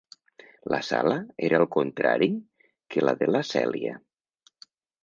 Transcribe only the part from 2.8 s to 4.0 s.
que la de la Celia.